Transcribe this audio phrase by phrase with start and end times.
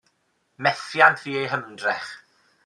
[0.63, 2.09] Methiant fu eu hymdrech.